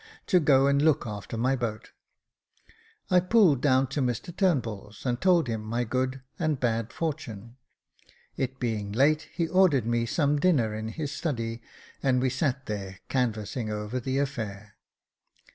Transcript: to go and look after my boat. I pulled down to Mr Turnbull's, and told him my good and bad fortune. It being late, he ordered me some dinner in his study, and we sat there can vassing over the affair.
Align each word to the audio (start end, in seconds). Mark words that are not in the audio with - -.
to 0.25 0.39
go 0.39 0.65
and 0.65 0.81
look 0.81 1.05
after 1.05 1.37
my 1.37 1.55
boat. 1.55 1.91
I 3.11 3.19
pulled 3.19 3.61
down 3.61 3.85
to 3.89 4.01
Mr 4.01 4.35
Turnbull's, 4.35 5.05
and 5.05 5.21
told 5.21 5.47
him 5.47 5.61
my 5.63 5.83
good 5.83 6.23
and 6.39 6.59
bad 6.59 6.91
fortune. 6.91 7.57
It 8.35 8.59
being 8.59 8.91
late, 8.91 9.29
he 9.31 9.47
ordered 9.47 9.85
me 9.85 10.07
some 10.07 10.39
dinner 10.39 10.73
in 10.73 10.87
his 10.87 11.11
study, 11.11 11.61
and 12.01 12.19
we 12.19 12.31
sat 12.31 12.65
there 12.65 12.97
can 13.09 13.31
vassing 13.31 13.69
over 13.69 13.99
the 13.99 14.17
affair. 14.17 14.73